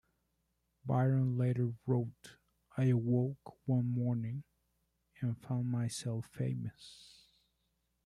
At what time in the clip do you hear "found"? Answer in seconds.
5.39-5.69